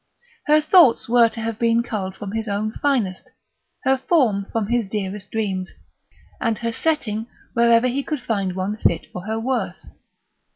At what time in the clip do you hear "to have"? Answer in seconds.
1.29-1.59